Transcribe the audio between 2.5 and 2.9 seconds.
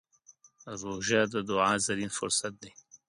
دی.